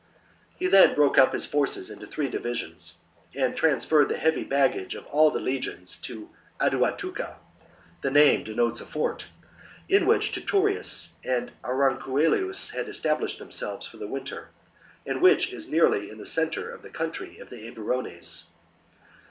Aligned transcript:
He 0.55 0.65
then 0.65 0.95
broke 0.95 1.19
up 1.19 1.31
his 1.31 1.45
forces 1.45 1.91
into 1.91 2.07
three 2.07 2.27
divisions, 2.27 2.95
and 3.35 3.55
transferred 3.55 4.09
the 4.09 4.17
heavy 4.17 4.43
baggage 4.43 4.95
of 4.95 5.05
all 5.05 5.29
the 5.29 5.39
legions 5.39 5.95
to 5.97 6.27
Aduatuca 6.59 7.37
(the 8.01 8.09
name 8.09 8.43
denotes 8.43 8.81
a 8.81 8.87
fort 8.87 9.27
^), 9.39 9.45
in 9.87 10.07
which 10.07 10.31
Titurius 10.31 11.09
and 11.23 11.51
Aurunculeius 11.63 12.71
had 12.71 12.87
established 12.87 13.37
them 13.37 13.51
selves 13.51 13.85
for 13.85 13.97
the 13.97 14.07
winter, 14.07 14.49
and 15.05 15.21
which 15.21 15.53
is 15.53 15.67
nearly 15.69 16.09
in 16.09 16.17
the 16.17 16.25
centre 16.25 16.71
of 16.71 16.81
the 16.81 16.89
territory 16.89 17.37
"of 17.37 17.51
the 17.51 17.67
Eburones. 17.71 18.45